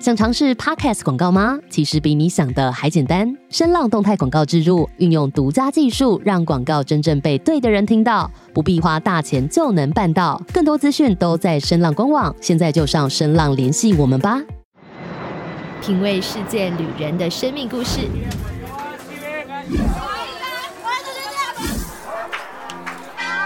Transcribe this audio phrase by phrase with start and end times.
[0.00, 1.58] 想尝试 Podcast 广告吗？
[1.68, 3.36] 其实比你想的还简单。
[3.50, 10.40] 声浪动态广告植入，运用独家技术，让广告真正被对的人听到，不必花大钱就能办到。
[10.54, 14.40] 更多资讯都在声浪官网，现在就上声浪联系我们吧。
[15.82, 18.00] 品味世界旅人的生命故事，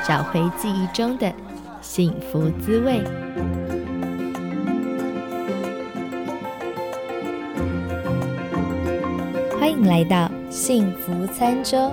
[0.07, 1.33] 找回记忆中的
[1.83, 3.03] 幸福滋味。
[9.65, 11.91] 欢迎来到幸福餐桌。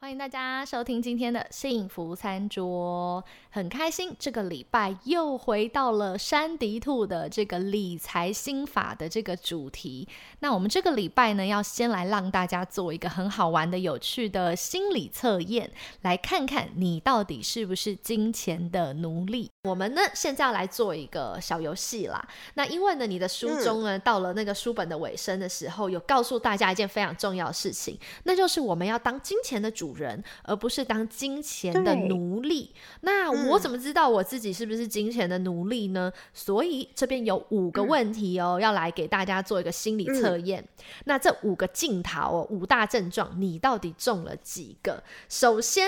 [0.00, 10.08] 欢迎大家收听今天的幸福餐桌，很开心这个礼拜又回到了山迪兔的这个理财心法的这个主题。
[10.40, 15.70] 那我们这个礼拜呢，要先来让大家做一个很好玩的、有趣的心理测验，
[16.02, 19.48] 来看看你到底是不是金钱的奴隶。
[19.68, 22.26] 我们呢，现在要来做一个小游戏啦。
[22.54, 32.72] 那因为呢，你的书中呢，到了那个书本的尾声的时候，有告诉大家一件非常重要的事情，那就是我们要当金钱的主人，而不是当金钱的奴隶。
[33.02, 36.10] 那我怎么知道我自己是不是金钱的奴隶呢？
[36.32, 40.66] 所以这边有五个问题哦，要来给大家做一个心理测验。
[41.04, 45.02] 那这五个镜头哦，五大症状，你到底中了几个？
[45.28, 45.86] 首先，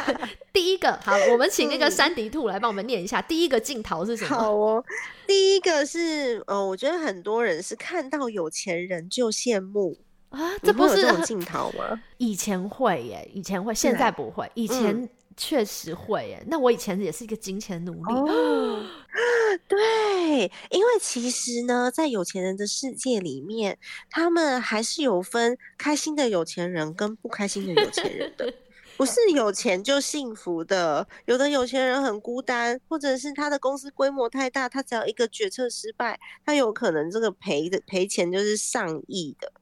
[0.52, 3.13] 第一个，好，我们请那个 山迪兔来帮我们念一下。
[3.22, 4.36] 第一个镜头是什么？
[4.36, 4.84] 好哦，
[5.26, 9.96] 第一个是，呃，我觉得很多人是看到有钱人就羡慕
[10.30, 12.00] 啊，这不是这种镜头吗？
[12.18, 14.50] 以前会耶，以前会，现在不会。
[14.54, 16.44] 以前确实会耶。
[16.46, 18.14] 那我以前也是一个金钱奴隶。
[19.68, 23.78] 对，因为其实呢，在有钱人的世界里面，
[24.10, 28.52] 他们还是有分开心的有钱人跟不开心的有钱人的。
[28.96, 39.52] 不是有钱就幸福的，有的有钱人很孤单，或者是他的公司规模太大，他只要一个决策失败，他有可能这个赔的赔钱就是上亿的，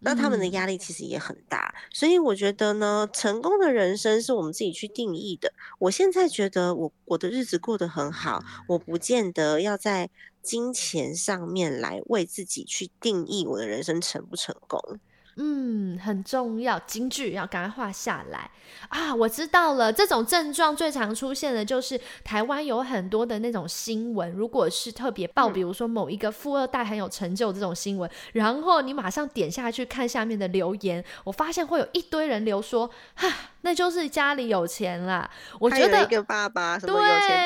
[0.00, 1.72] 那他们的压力其实也很大。
[1.92, 5.52] 所以我觉得呢，成功的人生是我们自己去定义的。
[5.78, 10.10] 我现在觉得我我的日子过得很好，我不见得要在
[10.42, 14.98] 金钱上面来为自己去定义我的人生成不成功。
[15.36, 18.50] 嗯，很重要，金句要赶快画下来
[18.88, 19.14] 啊！
[19.14, 33.28] 我知道了，这种症状最常出现的就是台湾有很多的那种新闻，如果是特别爆，比如说某一个富二代很有成就这种新闻，然后你马上点下去看下面的留言，我发现会有一堆人留说，哈。
[33.64, 36.90] 那就是家里有钱啦，我觉得一个爸爸，对，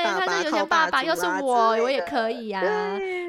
[0.02, 2.62] 他是有钱爸爸，又是我，我也可以呀。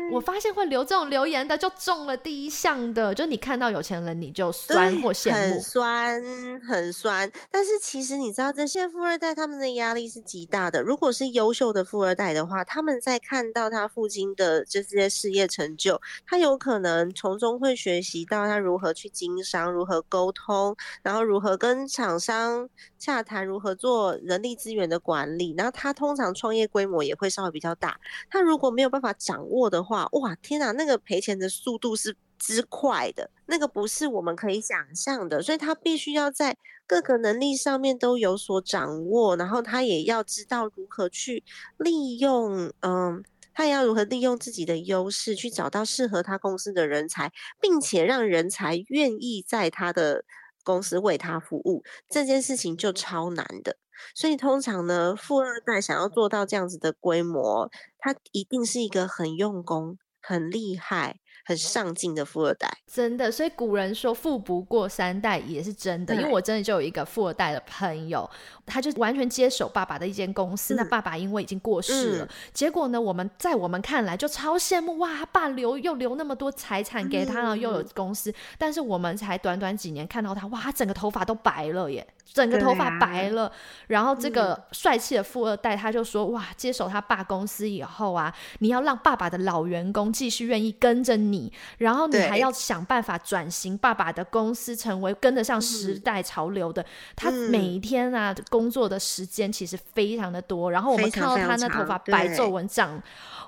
[0.10, 7.32] 我发现会留这种留言的，就中了第一项的，就你看到有钱人你就酸或羡慕，很酸很酸。
[7.52, 10.82] 但是其实你知道，这些富二代他们的压力是极大的。
[10.82, 22.70] 如果是优秀的富二代的话，他们在看到他父亲的这些事业成就，他有可能从中会学习到他如何去经商，如何沟通，然后如何跟厂商。
[23.00, 28.00] 洽谈如何做人力资源的管理，然后他通常创业规模也会稍微比较大。
[28.30, 35.42] 他如果没有办法掌握的话，哇，天哪，那个赔钱的速度是之快的，那个不是我们可以想象的。
[35.42, 41.44] 所以他必须要在各个能力上面都有所掌握，然后他也要知道如何去
[41.78, 50.24] 利用，嗯，他也要如何利用自己的优势去找到适合他公司的人才，并且让人才愿意在他的。
[50.64, 53.78] 公司为他服务这件事情就超难的，
[54.14, 61.22] 所以通常呢，富二代想要做到这样子的规模，他一定是一个很用功、很厉害。
[61.48, 66.14] 很上进的富二代，真的，所以古人说富不过三代也是真的。
[66.14, 68.30] 因为我真的就有一个富二代的朋友，
[68.66, 70.76] 他就完全接手爸爸的一间公司。
[70.76, 78.34] 那爸爸因为已经过世了，结果呢，我们在我们看来就超羡慕哇，他爸留又留那么多财产给他，又有公司。
[78.58, 83.52] 但是我们才短短几年看到他，哇，他整个头发都白了耶，整个头发白了。
[83.88, 91.52] 然后这个帅气的富二代他就说哇，接手他爸公司以后啊，你要让爸爸的老员工继续愿意跟着你。
[91.78, 96.86] 然后你还要想办法转型爸爸的公司，成为跟得上时代潮流的。
[97.16, 100.72] 他每一天啊工作的时间其实非常的多。
[100.72, 103.02] 然后我们看到他那头发白皱纹长，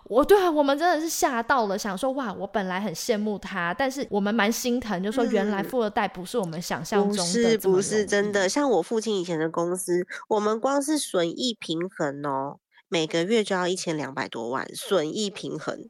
[0.06, 8.48] 我对啊，我们真的是吓到了，想说哇，我本来很羡慕他，但是我们蛮心疼，就说原来富二代不是我们想象中的，是不是真的？
[8.48, 15.90] 像我父亲以前的公司，我们光是损益平衡哦，每个月就要一千两百多万，损益平衡。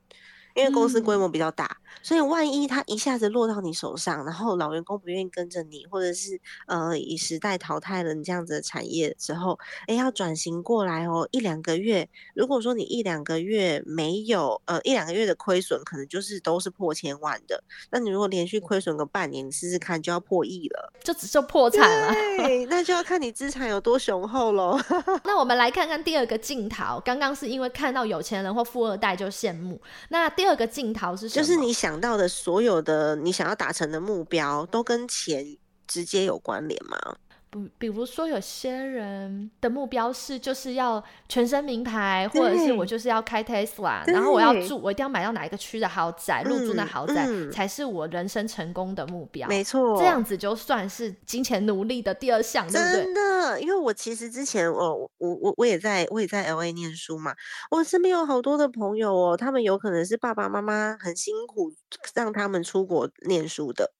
[0.55, 17.63] 因为公司规嗯模比较大，所以万一他一下子落到你手上，然后老员工不愿意跟着你，或者是呃以时代淘汰了你这样子的产业之后，哎，要转型过来哦，一两个月，如果说你一两个月没有呃一两个月的亏损，可能就是都是破千万的。
[17.91, 20.93] 那你如果连续亏损个半年，你试试看就要破亿了。
[21.03, 22.13] 就只剩破产了。
[22.37, 24.79] 对， 那就要看你资产有多雄厚喽。
[25.23, 31.45] 那我们 来看看第二个镜头，刚刚是因为看到有钱人或富二代就羡慕，那第二个镜头是什么？
[31.45, 35.55] 就是你想到的所有的你想要达成的目标，都跟钱
[35.87, 37.15] 直接有关联吗？
[37.51, 49.47] 比比如说，有些人的目标是就是要全身名牌，或者是我就是要开 Tesla，然后我要住，我一定要买到哪一个区的豪宅，入住那嗯豪宅、嗯才是我人生成功的目标。
[49.47, 53.18] 没错，这样子就算是金钱努力的第二项，对不真对？
[53.59, 57.35] 因为我其实之前我我我我也在我也在 L A 念书嘛，
[57.71, 61.71] 我身边有好多的朋友哦，他们有可能是爸爸妈妈很辛苦
[62.13, 63.91] 让他们出国念书的，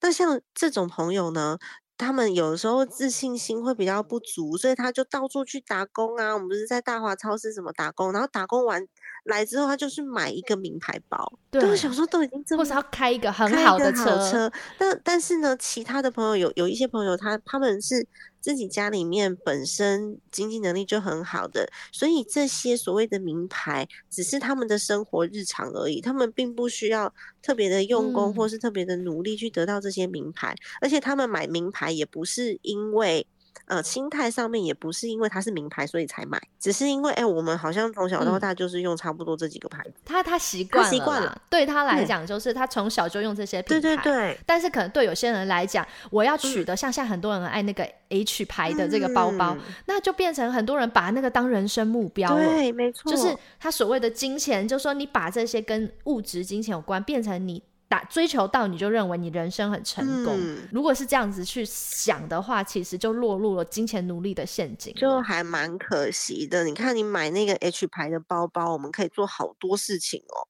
[0.00, 1.58] 那像这种朋友呢，
[1.96, 6.34] 他们有时候自信心会比较不足，所以他就到处去打工啊。
[6.34, 8.86] 我们不是在大华超市什么打工，然后打工完
[9.28, 11.38] 来之后，他就是买一个名牌包。
[11.50, 18.06] 对我想说都已经这么或是要开一个很好的车，车，但但是呢，其他的朋友有有一些朋友他他们是
[18.40, 33.26] 自己家里面本身经济能力就很好的，所以这些所谓的名牌只是他们的生活日常而已，他们并不需要特别的用功或嗯是特别的努力去得到这些名牌，而且他们买名牌也不是因为。
[33.66, 39.94] 呃，心态上面也不是因为它是名牌所以才买，只是因为哎、我们好像从小到嗯大就是用差不多这几个牌子。
[40.04, 44.02] 他他习惯了习惯了对他来讲就是他从小就用这些对品牌。
[44.02, 52.44] 对对，但是可能对有些人来讲，我要取嗯得像现在很多人爱那个 H 牌的这个包包，嗯那就变成很多人把那个当人生目标了。
[52.44, 60.34] 对，没错，就是他所谓的金钱，就说你把这些跟物质金钱有关，变成你打追求到，你就认为你人生很成功。
[60.38, 65.00] 嗯如果是这样子去想的话，其实就落入了金钱奴隶的陷阱了。
[65.00, 66.64] 就还蛮可惜的。
[66.64, 70.46] 你看，你买那个 H 牌的包包，我们可以做好多事情哦。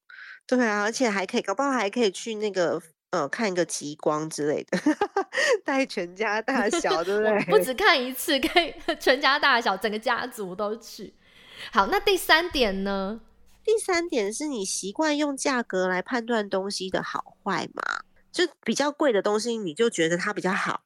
[0.47, 4.79] 对啊，而且还可以，搞不好还可以去那个呃看一个极光之类的，
[5.65, 7.45] 带全家大小，对不对？
[7.47, 11.15] 不止看一次，可以全家大小，整个家族都去。
[11.71, 13.21] 好，那第三点呢？
[13.69, 18.01] 第三点是你习惯用价格来判断东西的好坏嘛？
[18.33, 20.81] 就比较贵的东西，你就觉得它比较好；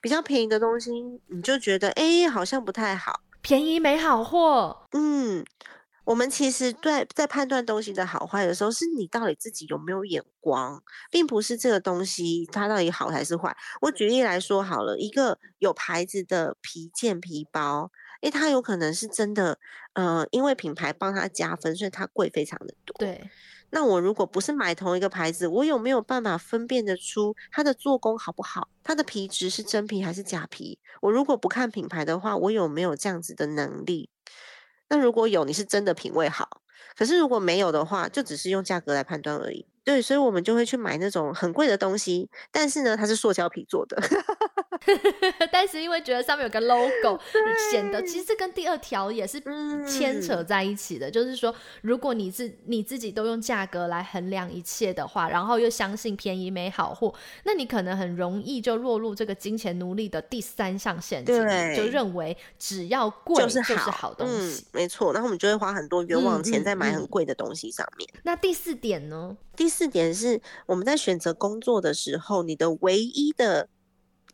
[0.00, 0.90] 比较便宜的东西，
[1.28, 3.20] 你就觉得哎、诶好像不太好。
[3.40, 5.44] 便宜没好货，嗯，
[6.02, 10.82] 我们其实在在判断东西的好坏的时候，是你到底自己有没有眼光，
[11.12, 13.56] 并不是这个东西它到底好还是坏。
[13.80, 17.92] 我举例来说好了，一个有牌子的皮件皮包，
[18.24, 19.58] 诶，它有可能是真的，
[19.92, 22.96] 呃，因为品牌帮它加分，所以它贵非常的多。
[22.98, 23.30] 对，
[23.68, 28.68] 那我如果不是买同一个牌子，我有没有办法分辨得出它的做工好不好？
[28.82, 30.78] 它的皮质是真皮还是假皮？
[31.02, 34.08] 我如果不看品牌的话，我有没有这样子的能力？
[34.88, 36.46] 那如果有，你是真的品味好；
[36.96, 39.66] 可是如果没有的话，就只是用价格来判断而已。
[39.84, 44.02] 对，所以我们就会去买那种很贵的东西，但是呢，它是塑胶皮做的。
[45.52, 47.20] 但是因为觉得上面有个 logo，
[47.70, 49.40] 显得其实这跟第二条也是
[49.86, 51.10] 牵扯嗯在一起的。
[51.10, 65.12] 就是说，如果你自你自己都用价格来衡量一切的话，然后又相信便宜没好货，那你可能很容易就落入这个金钱奴隶的第三项陷阱，对就认为只要贵就是好，好东嗯西。，没错。
[65.12, 68.08] 然后我们就会花很多冤枉钱在买很嗯贵的东西上面。
[68.22, 69.36] 那第四点呢？
[69.56, 73.68] 第四点是我们在选择工作的时候，你的唯一的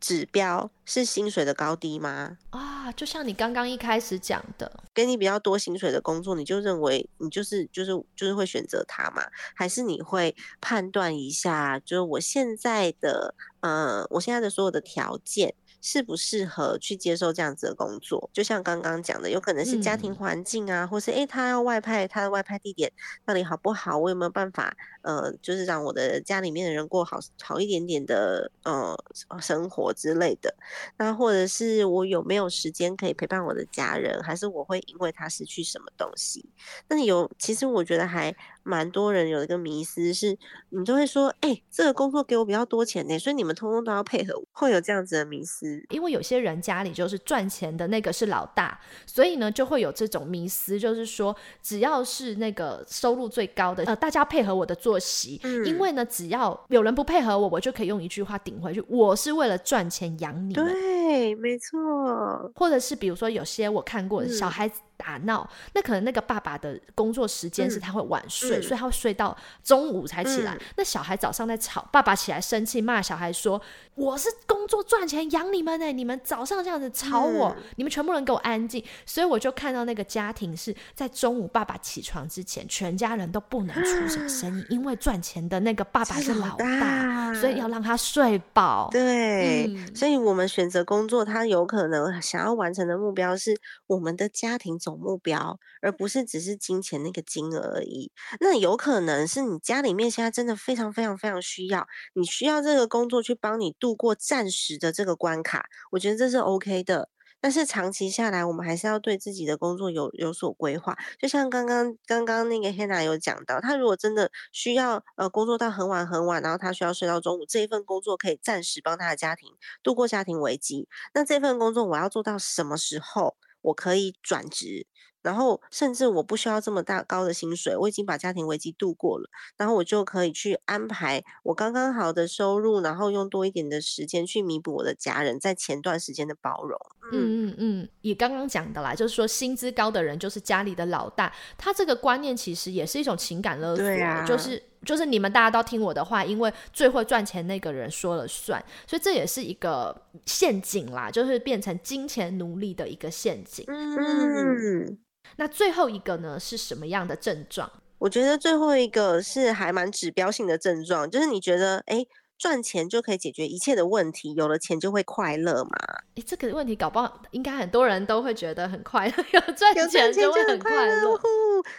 [0.01, 2.37] 指标是薪水的高低吗？
[2.51, 9.23] 啊，就像你刚刚一开始讲的，给你比较多薪水的工作，你就认为你就是就是就是会选择它吗？
[9.55, 18.29] 还是你会判断一下，就是我现在的呃，我现在的所有的条件适不适合去接受这样子的工作？
[18.33, 22.93] 就像刚刚讲的，有可能是家庭嗯环境啊，或是诶他要外派，他的外派地点
[23.25, 23.97] 到底好不好？
[23.97, 28.97] 我有没有办法呃，就是让我的家里面的人过好好一点点的呃
[29.41, 30.53] 生活之类的？
[30.97, 36.49] 那或者是我有没有时间可以陪伴我的家人，还是我会因为他失去什么东西？
[36.89, 40.37] 那你有，其实我觉得还蛮多人有一个迷思是，
[40.71, 45.85] 你就会说，哎、这个工作给我比较多钱呢，所以你们通通都要配合我，会有这样子的迷思。
[45.91, 60.70] 因为有些人家里就是赚钱的那个是老大，所以呢就会有这种迷思，就是说只要是那个收入最高的，呃，大家配合我的作息，因嗯为呢只要有人不配合我，我就可以用一句话顶回去，我是为了赚钱养你们。
[60.73, 62.51] 对，没错。
[62.55, 64.81] 或者是比如说有些我看过的小孩子。
[65.01, 70.55] 打闹，那可能那个爸爸的工作时间是他会晚睡，所以他会睡到中午才起来。
[70.77, 73.59] 那小孩早上在吵，爸爸起来生气骂小孩说
[73.97, 88.91] ：“我是工作赚钱养你们呢，你们早上这样子吵我，你们全部人给我安静。”所以我就看到那个家庭是在中午爸爸起床之前，全家人都不能出什么声音，因为赚钱的那个爸爸是老大，所以要让他睡饱。
[88.93, 94.90] 对，所以我们选择工作，他有可能想要完成的目标是我们的家庭总。
[94.97, 98.11] 目标，而不是只是金钱那个金额而已。
[98.41, 105.67] 那有可能是你家里面现在真的非常非常非常需要，你需要这个工作去帮你度过暂时的这个关卡。
[105.93, 107.09] 我觉得这是 OK 的。
[107.43, 110.95] 但是长期下来，我们还是要对自己的工作有有所规划。
[111.19, 119.49] 就像刚刚刚刚那个 Hannah 有讲到，他如果真的需要呃工作到很晚很晚，然后他需要睡到中午，这一份工作可以暂时帮他的家庭
[119.83, 120.87] 度过家庭危机。
[121.15, 123.35] 那这份工作我要做到什么时候？
[123.63, 124.87] 我可以转职，
[125.23, 136.79] 然后甚至我不需要这么大高的薪水，我已经把家庭危机度过了，然后我就可以去安排我刚刚好的收入，然后用多一点的时间去弥补我的家人在前段时间的包容。
[137.13, 144.63] 嗯嗯嗯，也刚刚讲的啦，就是说薪资高的人就是家里的老大，他这个观念其实也是一种情感勒索，就是。
[144.85, 149.95] 就是你们大家都听我的话，因为最会赚钱那个人说了算，所以这也是一个
[150.27, 153.65] 陷阱啦，就是变成金钱奴隶的一个陷阱。
[153.69, 154.99] 嗯，
[155.37, 157.71] 那最后一个呢是什么样的症状？
[157.99, 162.07] 我觉得最后一个是还蛮指标性的症状，就是你觉得哎。
[162.41, 165.71] 赚钱就可以解决一切的问题，有了钱就会快乐嘛？
[166.17, 171.19] 哎，这个问题搞不好应该很多人都会觉得很快乐， 有赚钱就会很快乐。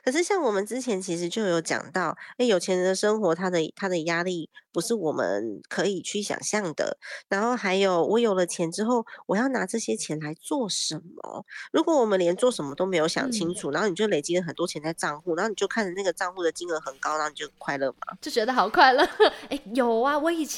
[0.05, 6.95] 可是像我们之前其实就有讲到，哎，有钱人的生活，他的他的压力不是我们可以去想象的。
[7.27, 11.43] 然后还有，我有了钱之后，我要拿这些钱来做什么？
[11.73, 17.97] 如果我们连做什么都没有想清楚，然后你就累积了很多钱在账户，然后你就看着那个账户的金额很高，然后你就快乐吗？
[18.21, 19.03] 就觉得好快乐。
[19.49, 20.50] 哎，有啊，我以前。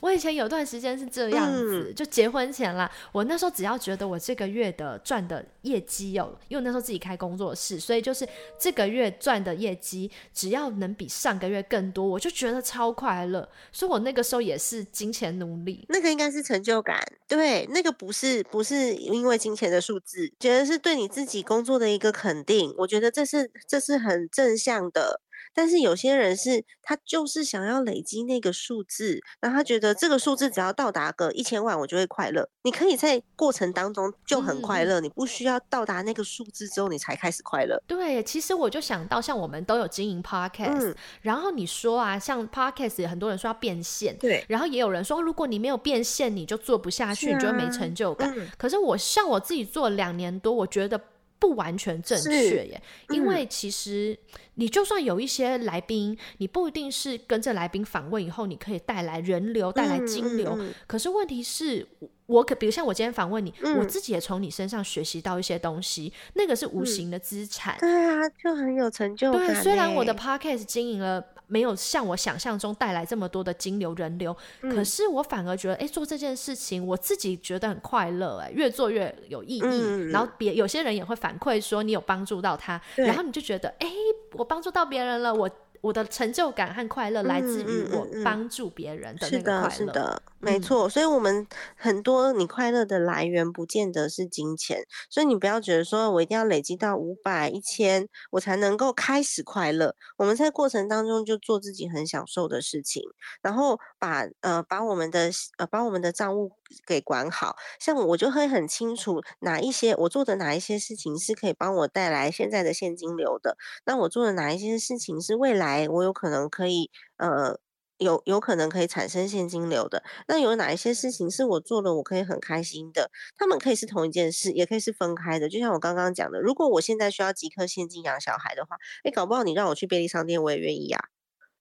[0.00, 8.28] 我以前有段时间是这样子，就结婚前啦，我那时候只要觉得我这个月的赚的业绩哦，因为那时候自己开工作室，所以就是
[8.58, 13.48] 这个月赚的业绩只要能比上个月更多，我就觉得超快乐。
[13.72, 22.74] 所以我那个时候也是金钱奴隶，那个应该是成就感，对，那个不是不是因为金钱的数字，觉得是对你自己工作的一个肯定。
[22.76, 25.22] 我觉得这是这是很正向的。
[25.54, 32.48] 但是有些人是，他就是想要累积那个数字，然后他觉得这个数字只要到达个一千万，我就会快乐。
[32.64, 37.80] 你可以在过程当中就很快乐，你不需要到达那个数字之后你才开始快乐。
[37.86, 48.34] 对，其实我就想到，像我们都有经营 podcast，然后你说啊，像 podcast 很多人说要变现，对，然后也有人说，如果你没有变现，你就做不下去，你就会没成就感。
[48.58, 51.00] 可是我像我自己做两年多，我觉得。
[51.38, 54.18] 不完全正确耶，因为其实
[54.54, 60.58] 你就算有一些来宾，你不一定是跟着来宾访问以后，你可以带来人流、带来金流。
[60.86, 61.86] 可是问题是，
[62.26, 67.76] 我可比如像我今天访问你，我自己也从你身上学习到一些东西，那个是无形的资产。
[67.78, 69.46] 对啊，就很有成就感。
[69.46, 71.22] 对，虽然我的 podcast 经营了。
[71.46, 80.10] 没有像我想象中带来这么多的金流人流，可是我反而觉得，哎，做这件事情我自己觉得很快乐，哎，越做越有意义。
[80.10, 83.88] 然后别有些人也会反馈说你有帮助到他，然后你就觉得，哎，
[84.32, 85.50] 我帮助到别人了，我。
[85.84, 89.70] 我的成就感和快乐来自于我帮助别人的那个快乐。
[89.70, 90.88] 是的，是的，没错。
[90.88, 94.78] 所以，我们很多你快乐的来源不见得是金钱，
[95.10, 99.94] 所以你不要觉得说我一定要累积到五百、一千，我才能够开始快乐。
[100.16, 103.02] 我们在过程当中就做自己很享受的事情，
[103.42, 106.50] 然后把呃把我们的呃把我们的账务
[106.86, 107.56] 给管好。
[107.78, 113.56] 像我就会很清楚哪一些我做的哪一些事情是可以帮我带来现在的现金流的，
[113.86, 115.64] 那我做的哪一些事情是未来。
[115.74, 117.58] 哎，我有可能可以，呃，
[117.98, 120.04] 有有可能可以产生现金流的。
[120.28, 123.10] 那有哪一些事情是我做了，我可以很开心的？
[123.36, 125.48] 他们可以是同一件事，也可以是分开的。
[125.48, 131.13] 就像我刚刚讲的，如果我现在需要即刻现金养小孩的话，哎，搞不好你让我去便利商店，我也愿意呀。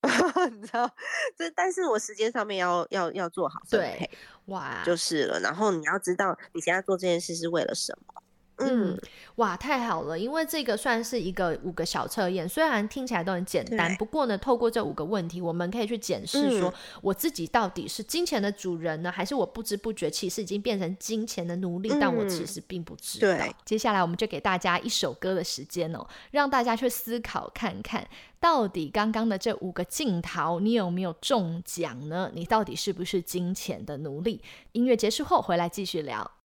[0.52, 0.90] 你知道，
[1.38, 4.10] 这但是我时间上面要要要做好分配，
[4.46, 5.40] 哇，就是了。
[5.40, 8.22] 然后你要知道，你现在做这件事是为了什么。
[8.70, 9.00] 嗯，
[9.36, 10.18] 哇，太好了！
[10.18, 23.28] 因为这个算是一个五个小测验，虽然听起来都很简单，不过呢，透过这五个问题，我们可以去检视说，我自己到底是金钱的主人呢，还是我不知不觉其实已经变成金钱的奴隶，但我其实并不知道。
[23.28, 28.08] 对，接下来我们就给大家一首歌的时间哦，让大家去思考看看，
[28.40, 32.32] 到底刚刚的这五个镜头，你有没有中奖呢？
[32.34, 34.42] 你到底是不是金钱的奴隶？
[34.74, 36.43] 音乐结束后回来继续聊。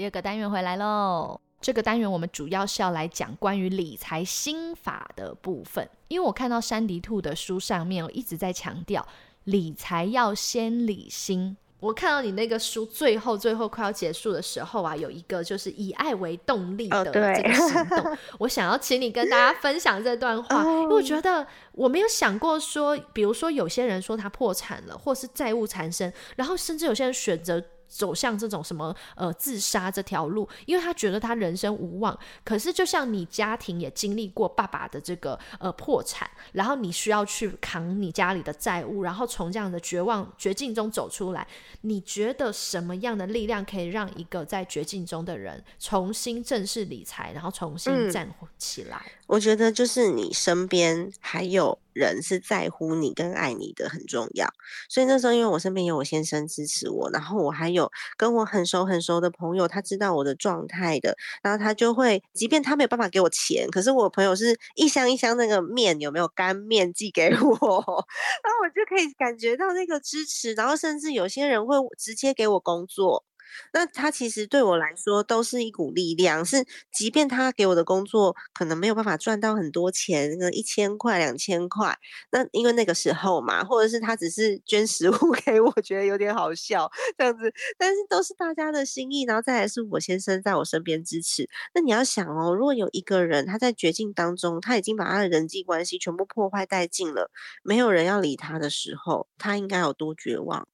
[0.00, 1.38] 第二个单元回来喽。
[1.60, 9.06] 这个单元我们主要是要来讲关于理财心法的部分，因为我看到山迪兔的书上面一直在强调
[9.44, 11.54] 理财要先理心。
[11.80, 27.62] 我看到你那个书最后最后快要结束的时候啊，有一个就是以爱为动力的这个行动， 我想要请你跟大家分享这段话， 因为我觉得我没有想过说，比如说有些人说他破产了，或是债务缠身，然后甚至有些人选择。
[27.90, 32.16] 走向这种什么呃自杀这条路，因为他觉得他人生无望。
[32.44, 41.46] 可是就像你家庭也经历过爸爸的这个呃破产，然后你需要去扛你家里的债务，然后从这样的绝望绝境中走出来。
[41.82, 49.02] 你觉得什么样的力量可以让一个在绝境中的人重新正视理财，然后重新站起来？
[49.26, 54.48] 我觉得就是你身边还有人是在乎你跟爱你的很重要。
[54.88, 73.24] 所以那时候因为我身边有我先生支持我，然后我还有跟我很熟很熟的朋友，他知道我的状态的，然后他就会，即便他没有办法给我钱，可是我朋友是一箱一箱那个面有没有干面寄给我， 然后我就可以感觉到那个支持，然后甚至有些人会直接给我工作。
[73.72, 81.96] 那他其实对我来说都是一股力量，是即便他给我的工作可能没有办法赚到很多钱，那一千块、两千块，
[82.32, 91.48] 那因为那个时候嘛，或者是他只是捐食物 给我，觉得有点好笑这样子，但是都是大家的心意，然后再来是我先生在我身边支持。
[91.74, 97.30] 那你要想哦，如果有一个人他在绝境当中，他已经把他的人际关系全部破坏殆尽了，
[97.62, 100.66] 没有人要理他的时候，他应该有多绝望？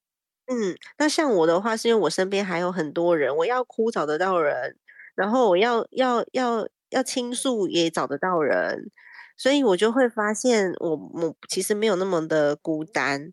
[0.49, 4.77] 嗯，那像我的话，是因为我身边还有很多人，我要哭找得到人，
[5.15, 8.91] 然后我要要要要倾诉也找得到人，
[9.37, 13.33] 所以我就会发现我我其实没有那么的孤单，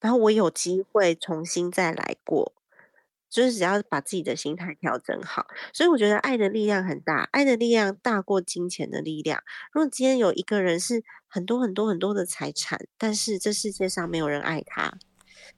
[0.00, 2.52] 然后我有机会重新再来过，
[3.30, 9.44] 就是只要把自己的心态调整好，所以我觉得爱的力量很大，爱的力量大过金钱的力量。
[9.70, 14.98] 如果今天有一个人是很多很多很多的财产，但是这世界上没有人爱他，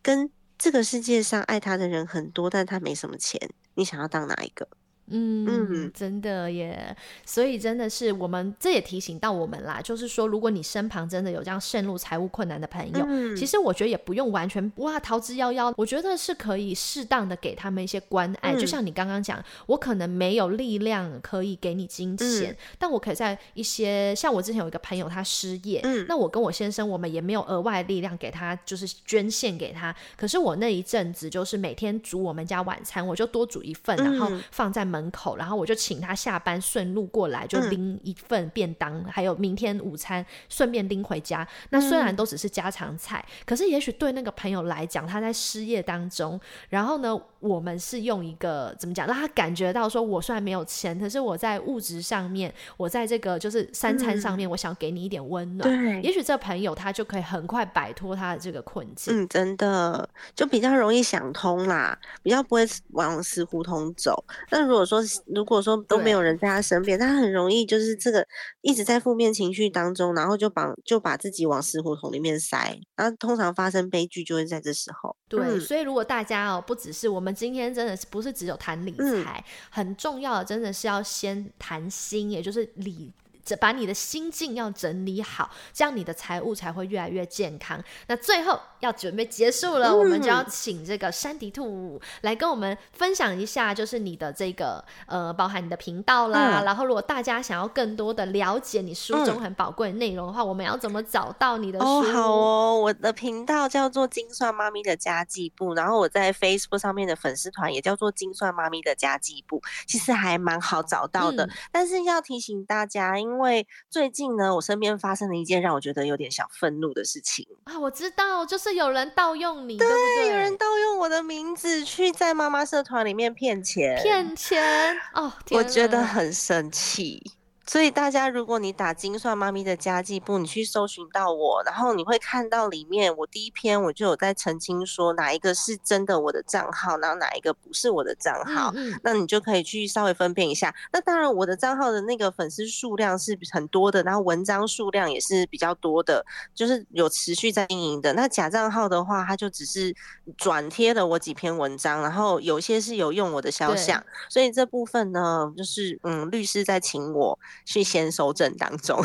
[0.02, 3.50] 跟这个世界上爱他的人很多，但他没什么钱。
[3.74, 4.68] 你想要当哪一个？
[5.06, 18.54] 嗯，真的耶，所以真的是我们这也提醒到我们啦，就是说，如果你身旁真的有这样陷入财务困难的朋友，其实我觉得也不用完全哇逃之夭夭，我觉得是可以适当的给他们一些关爱。
[18.54, 29.94] 就像你刚刚讲，我可能没有力量可以给你金钱，但我可以在一些像我之前有一个朋友他失业，那我跟我先生我们也没有额外力量给他，就是捐献给他。
[30.16, 34.93] 可是我那一阵子就是每天煮我们家晚餐，我就多煮一份，然后放在。
[34.94, 41.46] 门口，然后我就请他下班顺路过来，就拎一份便当，还有明天午餐，顺便拎回家。
[41.70, 55.68] 那虽然都只是家常菜，可是也许对那个朋友来讲，他在失业当中，然后呢，我们是用一个怎么讲，让他感觉到说，我虽然没有钱，可是我在物质上面，我在这个就是三餐上面，我想给你一点温暖。
[55.68, 59.24] 对，也许这朋友他就可以很快摆脱他的这个困境。
[59.24, 64.24] 嗯，真的就比较容易想通啦，比较不会往死胡同走。
[64.50, 68.26] 那如果说如果说都没有人在他身边，他很容易就是这个
[68.60, 75.16] 一直在负面情绪当中，然后就把就把自己往死胡同里面塞，然后通常发生悲剧就会在这时候。
[75.28, 83.12] 对，所以如果大家哦，不只是我们今天真的是不是只有谈理财，很重要的真的是要先谈心，也就是理。
[83.44, 87.82] 这把你的心境要整理好，这样你的财务才会越来越健康。
[88.06, 96.62] 那最后要准备结束了，我们就要请这个山迪兔来跟我们分享一下，就是你的这个呃，包含你的频道啦。
[96.64, 102.02] 然后，如果大家想要更多的了解你书中很宝贵的内容的话，我们要怎么找到你的书？
[102.12, 111.48] 好哦，我的频道叫做金算妈咪的家计部，然后我在 Facebook 上面的粉丝团也叫做金算妈咪的家计部，其实还蛮好找到的。
[111.70, 117.76] 但是要提醒大家，因因为最近呢，我身边发生了一件让我觉得有点小愤怒的事情啊！
[117.76, 120.28] 我知道，就是有人盗用你，对不对？
[120.28, 125.32] 有人盗用我的名字去在妈妈社团里面骗钱，骗钱哦！
[125.50, 127.20] 我觉得很生气。
[127.66, 138.72] 所以大家，如果你打“精算妈咪”的家计部，你去搜寻到我，然后你会看到里面，我第一篇我就有在澄清说哪一个是真的我的账号，然后哪一个不是我的账号，
[139.02, 140.74] 那你就可以去稍微分辨一下。
[140.92, 146.24] 那当然，我的账号的那个粉丝数量是很多的，然后文章数量也是比较多的，
[146.54, 148.12] 就是有持续在经营的。
[148.12, 149.94] 那假账号的话，它就只是
[150.36, 157.38] 转贴了我几篇文章，然后有些是有用我的肖像，所以这部分呢，就是嗯，律师在请我。
[157.64, 159.02] 去先收证当中。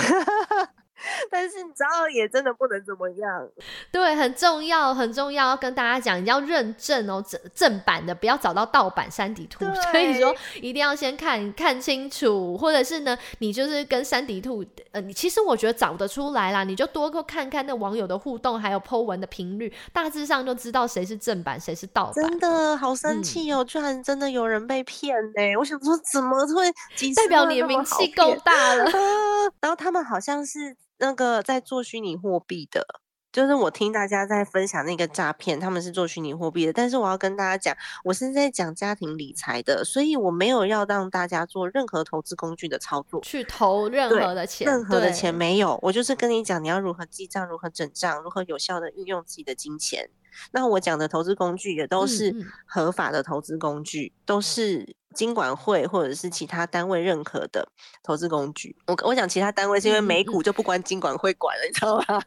[1.29, 3.49] 但是你知道，也真的不能怎么样。
[3.91, 9.65] 对，很重要，很重要，要跟大家讲，你要认证哦，正正版的，不要找到盗版山迪兔。
[9.91, 22.13] 所以说，一定要先看看清楚，或者是呢，你就是跟山迪兔，呃，你其实我觉得找得出来啦，你就多够看看那网友的互动，还有 Po 文的频率，大致上就知道谁是正版，谁是盗版。
[22.15, 25.57] 真的好生气哦，居然真的有人被骗呢！
[25.57, 26.69] 我想说，怎么会？
[27.15, 28.85] 代表你的名气够大了。
[29.61, 30.75] 然后他们好像是。
[30.99, 32.85] 那个在做虚拟货币的，
[33.31, 36.73] 就是我听大家在分享那个诈骗，他们是做虚拟货币的。
[36.73, 45.79] 但是我要跟大家讲，我是在讲家庭理财的，所以我没有要让大家做任何投资工具的操作，去投任何的钱，任何的钱没有。
[45.81, 50.09] 我就是跟你讲，你要如何记账，如何整账，如何有效的运用自己的金钱。
[50.51, 52.33] 那我讲的投资工具也都是
[52.65, 54.95] 合法的投资工具，都是。
[55.15, 57.67] 金管会或者是其他单位认可的
[58.03, 62.21] 投资工具，我我讲其他单位是因为美股就不关金管会管了，你知道吗？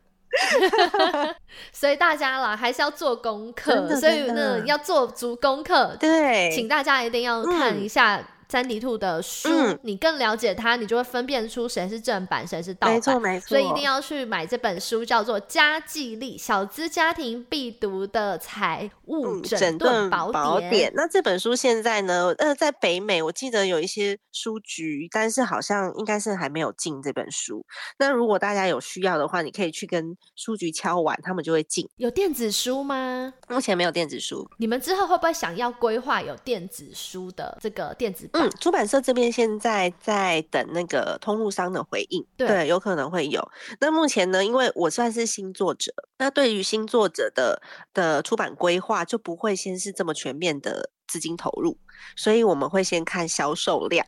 [1.73, 5.97] 所以大家啦还是要做功课，所以呢要做足功课。
[6.01, 8.21] 对，请大家一定要看一下。
[8.53, 9.49] 三迪兔的书，
[9.81, 12.95] 你更了解它，你就会分辨出谁是正版，谁是盗版。
[12.95, 13.49] 没错，没错。
[13.49, 20.91] 所以一定要去买这本书，叫做《家计力：小资家庭必读的财务整顿宝典》。
[20.95, 22.35] 那这本书现在呢？
[22.37, 27.65] 呃，在北美，我记得有一些书局，但是好像应该是还没有进这本书。
[27.99, 31.89] 那如果大家有需要的话，你可以去跟书局敲完，他们就会进。
[31.97, 33.33] 有电子书吗？
[33.49, 34.47] 目前没有电子书。
[34.59, 38.42] 你们之后会不会想要规划有电子书的这个电子版？
[38.43, 43.47] 嗯，出版社这边现在在等那个通路商的回应，对，有可能会有。
[43.81, 47.63] 那目前呢，因为我算是新作者，那对于新作者的
[47.95, 51.79] 的出版规划就不会先是这么全面的资金投入，
[52.17, 54.07] 所以我们会先看销售量。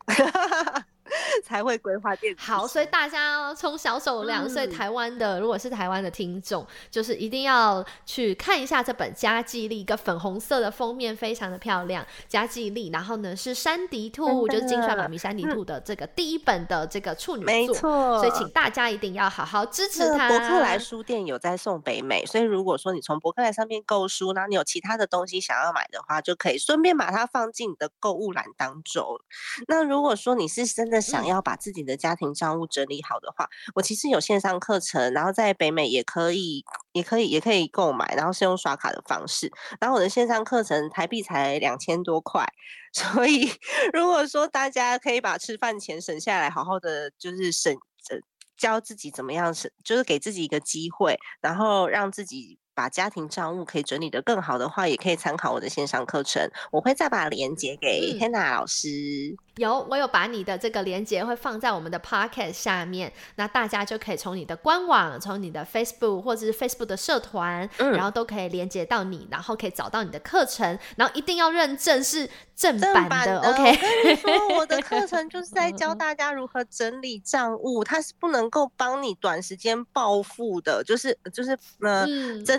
[1.44, 2.42] 才会规划电子。
[2.42, 12.90] 好，所以大家从小手两岁，台湾的如果是台湾的听众，就是一定要去看一下这本《加记力》，一个粉红色的封面，非常的漂亮，《加记力》。
[12.92, 18.18] 然后呢，是山迪兔，就是金帅妈咪山迪兔的这个第一本的这个处女作，没错。
[18.18, 20.28] 所以请大家一定要好好支持它。
[20.28, 29.18] 博客来书店有在送北美，所以如果说你从博客来上面购书，然后你有其他的东西想要买的话，就可以顺便把它放进你的购物篮当中。
[29.66, 39.50] 那如果说你是真的想要把自己的家庭账务整理好的话，我其实有线上课程，然后在北美也可以，也可以，也可以购买，然后是用刷卡的方式。
[39.80, 42.44] 然后我的线上课程台币才两千多块，
[42.92, 43.50] 所以
[43.92, 47.72] 如果说大家可以把吃饭钱省下来，好好的就是省
[48.10, 48.18] 呃
[48.56, 52.58] 教自己怎么样省，就是给自己一个机会，然后让自己。
[52.74, 56.50] 把家庭账务可以整理的更好的话，也可以参考我的线上课程。
[56.70, 59.37] 我会再把链接给 Hannah 老师。
[59.56, 73.38] 有，我有把你的这个链接会放在我们的 Pocket 下面，那大家就可以从你的官网、从你的 Facebook 或者是 Facebook 的社团，然后都可以连接到你，然后可以找到你的课程，然后一定要认证是正版的。
[73.42, 82.04] OK，我跟你说，我的课程 就是在教大家如何整理账务，它是不能够帮你短时间暴富的，就是就是呃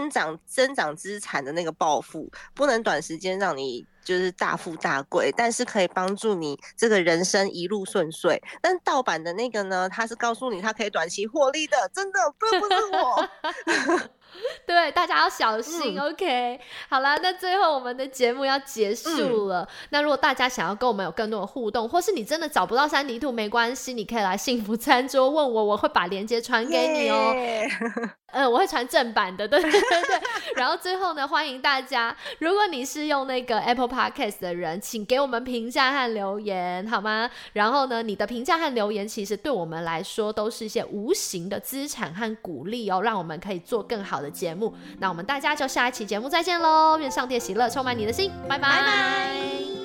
[0.06, 3.86] 增长增长资产的那个暴富，不能短时间让你。
[4.06, 8.42] 就是大富大贵，但是可以帮助你这个人生一路顺遂。
[8.62, 13.30] 但盗版的那个呢，它是告诉你它可以短期获利的，真的不是我。
[14.68, 15.98] 对，大家要小心。
[15.98, 19.66] OK，好了，那最后我们的节目要结束了。
[19.92, 27.34] 那如果大家想要跟我们有更多的互动，或是你真的找不到山泥兔，没关系，你可以来幸福餐桌问我，我会把链接传给你哦。
[28.34, 30.22] 嗯，我会传正版的，对对对对。
[30.58, 37.30] 然后最后呢，欢迎大家，如果你是用那个 Apple Podcast 的人，请给我们评价和留言，好吗？
[37.54, 44.74] 然后呢，你的评价和留言其实对我们来说都是一些无形的资产和鼓励哦，让我们可以做更好的节目。
[45.00, 46.98] 那我们大家就下一期节目再见喽！
[47.00, 49.85] 愿上帝喜乐充满你的心，拜拜。